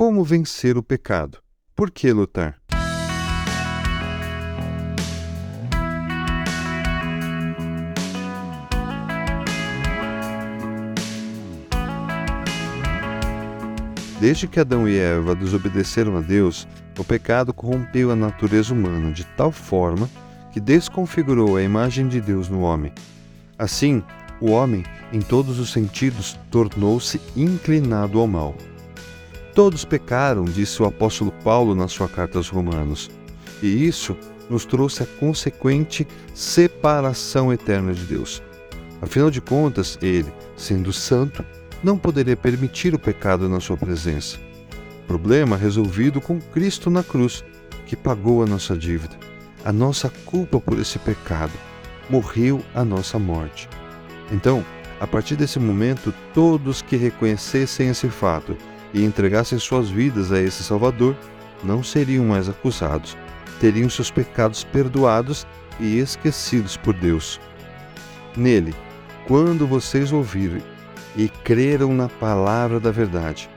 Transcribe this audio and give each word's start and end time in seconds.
Como 0.00 0.24
vencer 0.24 0.78
o 0.78 0.82
pecado? 0.82 1.42
Por 1.76 1.90
que 1.90 2.10
lutar? 2.10 2.58
Desde 14.18 14.48
que 14.48 14.58
Adão 14.58 14.88
e 14.88 14.96
Eva 14.96 15.34
desobedeceram 15.34 16.16
a 16.16 16.22
Deus, 16.22 16.66
o 16.98 17.04
pecado 17.04 17.52
corrompeu 17.52 18.10
a 18.10 18.16
natureza 18.16 18.72
humana 18.72 19.12
de 19.12 19.26
tal 19.36 19.52
forma 19.52 20.08
que 20.50 20.60
desconfigurou 20.60 21.58
a 21.58 21.62
imagem 21.62 22.08
de 22.08 22.22
Deus 22.22 22.48
no 22.48 22.62
homem. 22.62 22.90
Assim, 23.58 24.02
o 24.40 24.52
homem, 24.52 24.82
em 25.12 25.20
todos 25.20 25.58
os 25.58 25.70
sentidos, 25.70 26.38
tornou-se 26.50 27.20
inclinado 27.36 28.18
ao 28.18 28.26
mal. 28.26 28.54
Todos 29.54 29.84
pecaram, 29.84 30.44
disse 30.44 30.80
o 30.82 30.86
apóstolo 30.86 31.32
Paulo 31.44 31.74
na 31.74 31.88
sua 31.88 32.08
carta 32.08 32.38
aos 32.38 32.48
Romanos, 32.48 33.10
e 33.62 33.86
isso 33.86 34.16
nos 34.48 34.64
trouxe 34.64 35.02
a 35.02 35.06
consequente 35.06 36.06
separação 36.34 37.52
eterna 37.52 37.92
de 37.92 38.04
Deus. 38.04 38.42
Afinal 39.02 39.30
de 39.30 39.40
contas, 39.40 39.98
ele, 40.00 40.32
sendo 40.56 40.92
santo, 40.92 41.44
não 41.82 41.96
poderia 41.96 42.36
permitir 42.36 42.94
o 42.94 42.98
pecado 42.98 43.48
na 43.48 43.60
sua 43.60 43.76
presença. 43.76 44.38
Problema 45.06 45.56
resolvido 45.56 46.20
com 46.20 46.40
Cristo 46.40 46.90
na 46.90 47.02
cruz, 47.02 47.44
que 47.86 47.96
pagou 47.96 48.42
a 48.42 48.46
nossa 48.46 48.76
dívida, 48.76 49.16
a 49.64 49.72
nossa 49.72 50.10
culpa 50.24 50.60
por 50.60 50.78
esse 50.78 50.98
pecado, 50.98 51.52
morreu 52.08 52.62
a 52.74 52.84
nossa 52.84 53.18
morte. 53.18 53.68
Então, 54.30 54.64
a 55.00 55.06
partir 55.06 55.34
desse 55.34 55.58
momento, 55.58 56.14
todos 56.34 56.82
que 56.82 56.96
reconhecessem 56.96 57.88
esse 57.88 58.08
fato 58.08 58.56
e 58.92 59.04
entregassem 59.04 59.58
suas 59.58 59.88
vidas 59.88 60.32
a 60.32 60.40
esse 60.40 60.62
Salvador 60.62 61.16
não 61.62 61.82
seriam 61.82 62.24
mais 62.24 62.48
acusados, 62.48 63.16
teriam 63.60 63.88
seus 63.88 64.10
pecados 64.10 64.64
perdoados 64.64 65.46
e 65.78 65.98
esquecidos 65.98 66.76
por 66.76 66.94
Deus. 66.94 67.40
Nele, 68.36 68.74
quando 69.26 69.66
vocês 69.66 70.12
ouvirem 70.12 70.62
e 71.16 71.28
creram 71.28 71.94
na 71.94 72.08
palavra 72.08 72.80
da 72.80 72.90
verdade, 72.90 73.48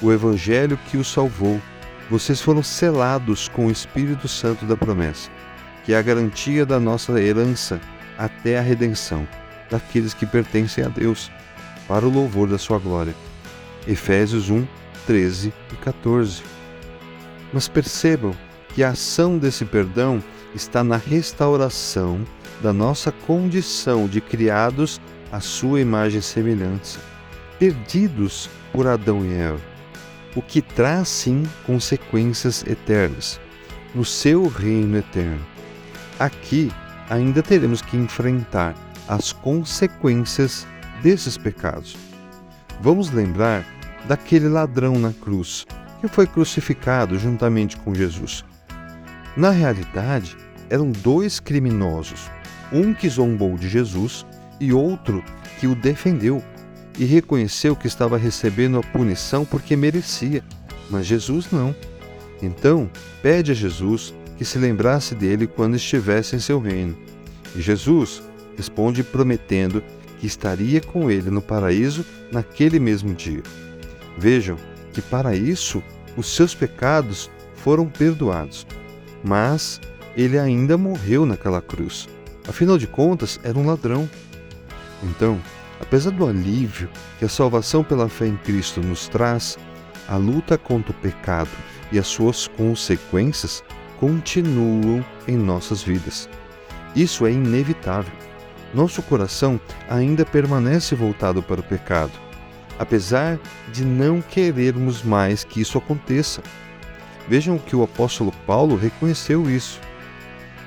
o 0.00 0.12
Evangelho 0.12 0.78
que 0.88 0.96
os 0.96 1.10
salvou. 1.10 1.60
Vocês 2.10 2.40
foram 2.40 2.62
selados 2.62 3.48
com 3.48 3.66
o 3.66 3.70
Espírito 3.70 4.26
Santo 4.28 4.64
da 4.64 4.76
promessa, 4.76 5.28
que 5.84 5.92
é 5.92 5.98
a 5.98 6.02
garantia 6.02 6.64
da 6.64 6.80
nossa 6.80 7.20
herança 7.20 7.80
até 8.16 8.58
a 8.58 8.62
redenção 8.62 9.28
daqueles 9.70 10.14
que 10.14 10.24
pertencem 10.24 10.84
a 10.84 10.88
Deus, 10.88 11.30
para 11.86 12.06
o 12.06 12.10
louvor 12.10 12.48
da 12.48 12.56
sua 12.56 12.78
glória. 12.78 13.14
Efésios 13.88 14.50
1, 14.50 14.66
13 15.06 15.52
e 15.72 15.76
14. 15.76 16.42
Mas 17.52 17.66
percebam 17.66 18.34
que 18.74 18.84
a 18.84 18.90
ação 18.90 19.38
desse 19.38 19.64
perdão 19.64 20.22
está 20.54 20.84
na 20.84 20.98
restauração 20.98 22.20
da 22.62 22.72
nossa 22.72 23.10
condição 23.10 24.06
de 24.06 24.20
criados 24.20 25.00
à 25.32 25.40
sua 25.40 25.80
imagem 25.80 26.20
e 26.20 26.22
semelhança, 26.22 27.00
perdidos 27.58 28.50
por 28.72 28.86
Adão 28.86 29.24
e 29.24 29.32
Eva, 29.32 29.60
o 30.36 30.42
que 30.42 30.60
traz 30.60 31.08
sim 31.08 31.44
consequências 31.66 32.62
eternas 32.66 33.40
no 33.94 34.04
seu 34.04 34.46
reino 34.48 34.98
eterno. 34.98 35.44
Aqui 36.18 36.70
ainda 37.08 37.42
teremos 37.42 37.80
que 37.80 37.96
enfrentar 37.96 38.74
as 39.08 39.32
consequências 39.32 40.66
desses 41.02 41.38
pecados. 41.38 41.96
Vamos 42.80 43.10
lembrar 43.10 43.64
daquele 44.06 44.48
ladrão 44.48 44.98
na 44.98 45.12
cruz 45.12 45.66
que 46.00 46.08
foi 46.08 46.26
crucificado 46.26 47.18
juntamente 47.18 47.76
com 47.76 47.94
Jesus. 47.94 48.44
Na 49.36 49.50
realidade, 49.50 50.36
eram 50.70 50.90
dois 50.90 51.40
criminosos, 51.40 52.30
um 52.72 52.92
que 52.94 53.08
zombou 53.08 53.56
de 53.56 53.68
Jesus 53.68 54.26
e 54.60 54.72
outro 54.72 55.24
que 55.58 55.66
o 55.66 55.74
defendeu 55.74 56.42
e 56.98 57.04
reconheceu 57.04 57.76
que 57.76 57.86
estava 57.86 58.16
recebendo 58.16 58.78
a 58.78 58.82
punição 58.82 59.44
porque 59.44 59.76
merecia, 59.76 60.42
mas 60.90 61.06
Jesus 61.06 61.50
não. 61.50 61.74
Então, 62.42 62.90
pede 63.22 63.52
a 63.52 63.54
Jesus 63.54 64.14
que 64.36 64.44
se 64.44 64.58
lembrasse 64.58 65.14
dele 65.14 65.46
quando 65.46 65.76
estivesse 65.76 66.36
em 66.36 66.40
seu 66.40 66.60
reino. 66.60 66.96
E 67.54 67.60
Jesus 67.60 68.22
responde 68.56 69.02
prometendo 69.02 69.82
que 70.18 70.26
estaria 70.26 70.80
com 70.80 71.10
ele 71.10 71.30
no 71.30 71.40
paraíso 71.40 72.04
naquele 72.32 72.78
mesmo 72.78 73.14
dia. 73.14 73.42
Vejam 74.18 74.56
que 74.92 75.00
para 75.00 75.34
isso 75.34 75.82
os 76.16 76.34
seus 76.34 76.54
pecados 76.54 77.30
foram 77.54 77.86
perdoados, 77.86 78.66
mas 79.24 79.80
ele 80.16 80.38
ainda 80.38 80.76
morreu 80.76 81.24
naquela 81.24 81.62
cruz. 81.62 82.08
Afinal 82.48 82.76
de 82.76 82.86
contas, 82.86 83.38
era 83.42 83.58
um 83.58 83.66
ladrão 83.66 84.08
então, 85.02 85.40
apesar 85.80 86.10
do 86.10 86.26
alívio 86.26 86.88
que 87.18 87.24
a 87.24 87.28
salvação 87.28 87.84
pela 87.84 88.08
fé 88.08 88.26
em 88.26 88.36
Cristo 88.36 88.80
nos 88.80 89.08
traz, 89.08 89.58
a 90.08 90.16
luta 90.16 90.56
contra 90.56 90.92
o 90.92 90.94
pecado 90.94 91.50
e 91.92 91.98
as 91.98 92.06
suas 92.06 92.48
consequências 92.48 93.62
continuam 93.98 95.04
em 95.26 95.36
nossas 95.36 95.82
vidas. 95.82 96.28
Isso 96.96 97.26
é 97.26 97.32
inevitável. 97.32 98.12
Nosso 98.74 99.02
coração 99.02 99.60
ainda 99.88 100.24
permanece 100.24 100.94
voltado 100.94 101.42
para 101.42 101.60
o 101.60 101.64
pecado, 101.64 102.12
apesar 102.78 103.38
de 103.72 103.84
não 103.84 104.20
querermos 104.20 105.02
mais 105.02 105.44
que 105.44 105.60
isso 105.60 105.78
aconteça. 105.78 106.42
Vejam 107.28 107.58
que 107.58 107.76
o 107.76 107.82
apóstolo 107.82 108.32
Paulo 108.46 108.76
reconheceu 108.76 109.50
isso. 109.50 109.80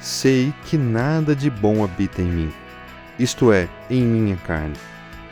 Sei 0.00 0.52
que 0.64 0.76
nada 0.76 1.34
de 1.34 1.50
bom 1.50 1.84
habita 1.84 2.22
em 2.22 2.26
mim 2.26 2.52
isto 3.18 3.52
é, 3.52 3.68
em 3.90 4.02
minha 4.02 4.36
carne, 4.36 4.74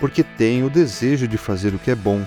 porque 0.01 0.23
tenho 0.23 0.67
o 0.67 0.71
desejo 0.71 1.29
de 1.29 1.39
fazer 1.39 1.73
o 1.73 1.79
que 1.79 1.91
é 1.91 1.95
bom, 1.95 2.27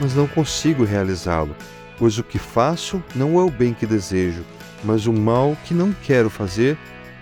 mas 0.00 0.14
não 0.14 0.26
consigo 0.26 0.84
realizá-lo, 0.84 1.54
pois 1.96 2.18
o 2.18 2.24
que 2.24 2.38
faço 2.38 3.02
não 3.14 3.38
é 3.38 3.44
o 3.44 3.50
bem 3.50 3.72
que 3.72 3.86
desejo, 3.86 4.44
mas 4.84 5.06
o 5.06 5.12
mal 5.12 5.56
que 5.64 5.72
não 5.72 5.92
quero 5.92 6.28
fazer, 6.28 6.76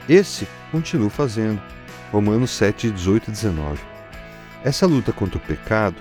esse 0.09 0.49
continuo 0.73 1.11
fazendo. 1.11 1.61
Romanos 2.11 2.51
7, 2.53 2.91
18 2.91 3.29
e 3.29 3.31
19. 3.33 3.83
Essa 4.65 4.87
luta 4.87 5.13
contra 5.13 5.37
o 5.37 5.41
pecado 5.41 5.97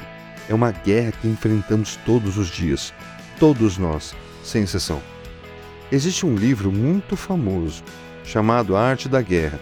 é 0.50 0.54
uma 0.54 0.72
guerra 0.72 1.12
que 1.12 1.28
enfrentamos 1.28 1.98
todos 2.06 2.38
os 2.38 2.48
dias, 2.48 2.94
todos 3.40 3.78
nós, 3.78 4.16
sem 4.44 4.64
exceção. 4.64 5.02
Existe 5.92 6.26
um 6.26 6.36
livro 6.36 6.72
muito 6.72 7.16
famoso 7.16 7.84
chamado 8.24 8.76
A 8.76 8.82
Arte 8.82 9.08
da 9.08 9.22
Guerra, 9.22 9.60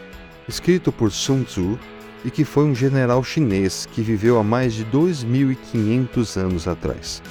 escrito 0.48 0.92
por 0.92 1.12
Sun 1.12 1.44
Tzu 1.44 1.78
e 2.24 2.30
que 2.30 2.46
foi 2.46 2.66
um 2.66 2.76
general 2.76 3.24
chinês 3.24 3.88
que 3.92 4.02
viveu 4.02 4.40
há 4.40 4.44
mais 4.44 4.74
de 4.74 4.86
2.500 4.86 6.38
anos 6.40 6.68
atrás. 6.68 7.22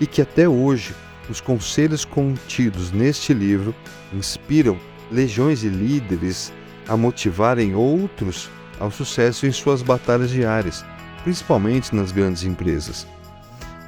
E 0.00 0.06
que 0.06 0.22
até 0.22 0.48
hoje 0.48 0.94
os 1.28 1.40
conselhos 1.40 2.04
contidos 2.04 2.90
neste 2.90 3.32
livro 3.32 3.74
inspiram 4.12 4.78
legiões 5.10 5.60
de 5.60 5.68
líderes 5.68 6.52
a 6.88 6.96
motivarem 6.96 7.74
outros 7.74 8.50
ao 8.80 8.90
sucesso 8.90 9.46
em 9.46 9.52
suas 9.52 9.82
batalhas 9.82 10.30
diárias, 10.30 10.84
principalmente 11.22 11.94
nas 11.94 12.12
grandes 12.12 12.44
empresas. 12.44 13.06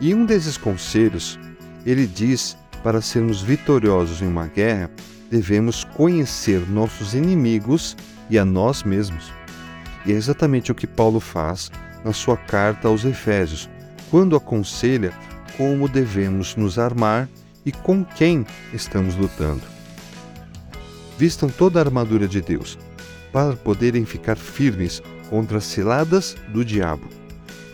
E 0.01 0.15
um 0.15 0.25
desses 0.25 0.57
conselhos, 0.57 1.39
ele 1.87 2.07
diz: 2.07 2.57
para 2.83 3.01
sermos 3.01 3.43
vitoriosos 3.43 4.21
em 4.21 4.27
uma 4.27 4.47
guerra, 4.47 4.91
devemos 5.31 5.85
conhecer 5.85 6.61
nossos 6.69 7.15
inimigos 7.15 7.97
e 8.29 8.39
a 8.39 8.45
nós 8.45 8.83
mesmos. 8.83 9.33
E 10.05 10.13
é 10.13 10.15
exatamente 10.15 10.71
o 10.71 10.75
que 10.75 10.87
Paulo 10.87 11.21
faz 11.21 11.71
na 12.05 12.13
sua 12.13 12.37
carta 12.37 12.89
aos 12.89 13.05
Efésios, 13.05 13.69
quando 14.11 14.37
aconselha 14.37 15.13
como 15.57 15.89
devemos 15.89 16.57
nos 16.57 16.79
armar 16.79 17.29
e 17.65 17.73
com 17.73 18.05
quem 18.05 18.47
estamos 18.73 19.17
lutando. 19.17 19.63
Vistam 21.17 21.49
toda 21.49 21.79
a 21.79 21.83
armadura 21.83 22.29
de 22.29 22.41
Deus, 22.41 22.79
para 23.33 23.57
poderem 23.57 24.05
ficar 24.05 24.37
firmes 24.37 25.03
contra 25.31 25.59
as 25.59 25.65
ciladas 25.65 26.37
do 26.49 26.65
diabo, 26.65 27.09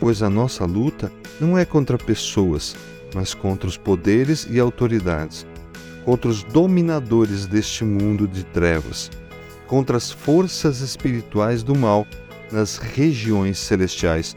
pois 0.00 0.22
a 0.22 0.28
nossa 0.28 0.64
luta 0.64 1.12
não 1.40 1.56
é 1.56 1.64
contra 1.64 1.96
pessoas, 1.96 2.74
mas 3.14 3.34
contra 3.34 3.68
os 3.68 3.76
poderes 3.76 4.48
e 4.50 4.58
autoridades, 4.58 5.46
contra 6.04 6.28
os 6.28 6.42
dominadores 6.42 7.46
deste 7.46 7.84
mundo 7.84 8.26
de 8.26 8.42
trevas 8.42 9.10
contra 9.70 9.96
as 9.96 10.10
forças 10.10 10.80
espirituais 10.80 11.62
do 11.62 11.78
mal 11.78 12.04
nas 12.50 12.76
regiões 12.76 13.56
celestiais. 13.56 14.34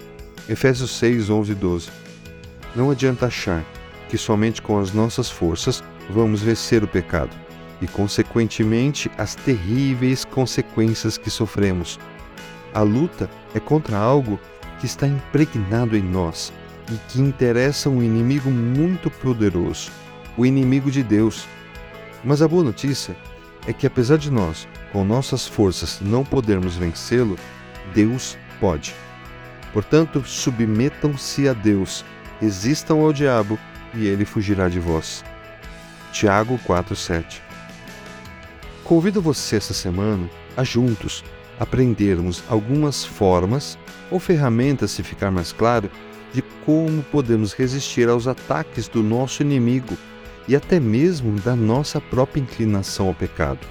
Efésios 0.48 0.92
6, 0.92 1.32
11 1.32 1.52
e 1.52 1.56
12. 1.56 1.90
Não 2.76 2.92
adianta 2.92 3.26
achar 3.26 3.66
que 4.08 4.16
somente 4.16 4.62
com 4.62 4.78
as 4.78 4.94
nossas 4.94 5.32
forças 5.32 5.84
vamos 6.08 6.44
vencer 6.44 6.84
o 6.84 6.88
pecado 6.88 7.36
e, 7.82 7.88
consequentemente, 7.88 9.10
as 9.18 9.34
terríveis 9.34 10.24
consequências 10.24 11.18
que 11.18 11.32
sofremos. 11.32 12.00
A 12.72 12.84
luta 12.84 13.28
é 13.56 13.60
contra 13.60 13.98
algo 13.98 14.40
que 14.84 14.88
está 14.88 15.08
impregnado 15.08 15.96
em 15.96 16.04
nós 16.04 16.52
e 16.92 16.98
que 17.08 17.22
interessa 17.22 17.90
um 17.90 18.04
inimigo 18.04 18.52
muito 18.52 19.10
poderoso, 19.10 19.90
o 20.36 20.46
inimigo 20.46 20.92
de 20.92 21.02
Deus. 21.02 21.48
Mas 22.22 22.42
a 22.42 22.50
boa 22.50 22.66
notícia 22.66 23.16
é 23.66 23.72
que, 23.72 23.88
apesar 23.88 24.18
de 24.18 24.30
nós, 24.30 24.68
com 24.92 25.06
nossas 25.06 25.48
forças, 25.48 26.02
não 26.02 26.26
podermos 26.26 26.76
vencê-lo, 26.76 27.38
Deus 27.94 28.38
pode. 28.60 28.94
Portanto, 29.72 30.22
submetam-se 30.26 31.48
a 31.48 31.54
Deus, 31.54 32.04
resistam 32.42 33.00
ao 33.00 33.14
diabo 33.14 33.58
e 33.94 34.06
ele 34.06 34.26
fugirá 34.26 34.68
de 34.68 34.82
vós. 34.82 35.24
Tiago 36.12 36.60
4:7. 36.68 37.42
Convido 38.84 39.22
você 39.22 39.56
essa 39.56 39.74
semana 39.74 40.30
a 40.58 40.64
juntos 40.66 41.24
aprendermos 41.60 42.44
algumas 42.50 43.06
formas 43.06 43.78
ou 44.10 44.20
ferramentas, 44.20 44.92
se 44.92 45.04
ficar 45.04 45.32
mais 45.32 45.52
claro, 45.52 45.90
de 46.34 46.42
como 46.66 47.04
podemos 47.04 47.54
resistir 47.54 48.10
aos 48.10 48.28
ataques 48.28 48.88
do 48.88 49.04
nosso 49.04 49.42
inimigo 49.42 49.98
e 50.48 50.56
até 50.56 50.80
mesmo 50.80 51.40
da 51.40 51.56
nossa 51.56 52.02
própria 52.02 52.42
inclinação 52.42 53.08
ao 53.08 53.14
pecado. 53.14 53.68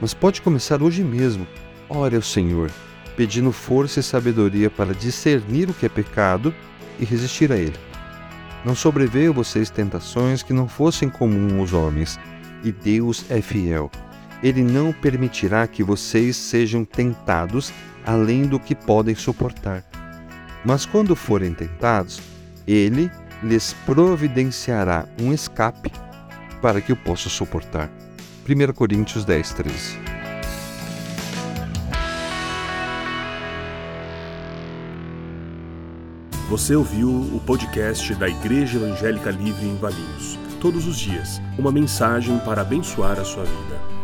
Mas 0.00 0.12
pode 0.12 0.42
começar 0.42 0.82
hoje 0.82 1.02
mesmo. 1.02 1.46
Ore 1.88 2.16
ao 2.16 2.22
Senhor, 2.22 2.70
pedindo 3.16 3.52
força 3.52 4.00
e 4.00 4.02
sabedoria 4.02 4.70
para 4.70 4.94
discernir 4.94 5.68
o 5.68 5.74
que 5.74 5.86
é 5.86 5.88
pecado 5.88 6.54
e 6.98 7.04
resistir 7.04 7.52
a 7.52 7.56
ele. 7.56 7.78
Não 8.64 8.74
sobreveio 8.74 9.32
vocês 9.32 9.68
tentações 9.68 10.42
que 10.42 10.52
não 10.52 10.66
fossem 10.66 11.08
comuns 11.08 11.52
aos 11.60 11.72
homens, 11.72 12.18
e 12.62 12.72
Deus 12.72 13.24
é 13.28 13.42
fiel. 13.42 13.90
Ele 14.44 14.62
não 14.62 14.92
permitirá 14.92 15.66
que 15.66 15.82
vocês 15.82 16.36
sejam 16.36 16.84
tentados 16.84 17.72
além 18.04 18.42
do 18.42 18.60
que 18.60 18.74
podem 18.74 19.14
suportar. 19.14 19.82
Mas 20.62 20.84
quando 20.84 21.16
forem 21.16 21.54
tentados, 21.54 22.20
ele 22.66 23.10
lhes 23.42 23.74
providenciará 23.86 25.08
um 25.18 25.32
escape 25.32 25.90
para 26.60 26.82
que 26.82 26.92
o 26.92 26.96
possam 26.96 27.30
suportar. 27.30 27.90
1 28.46 28.74
Coríntios 28.74 29.24
10, 29.24 29.54
13. 29.54 29.98
Você 36.50 36.76
ouviu 36.76 37.08
o 37.08 37.40
podcast 37.46 38.14
da 38.16 38.28
Igreja 38.28 38.76
Evangélica 38.76 39.30
Livre 39.30 39.66
em 39.66 39.78
Valinhos. 39.78 40.38
Todos 40.60 40.86
os 40.86 40.98
dias, 40.98 41.40
uma 41.58 41.72
mensagem 41.72 42.38
para 42.40 42.60
abençoar 42.60 43.18
a 43.18 43.24
sua 43.24 43.44
vida. 43.44 44.03